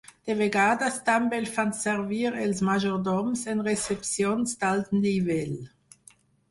[0.27, 5.59] De vegades també el fan servir els majordoms en recepcions d'alt nivell.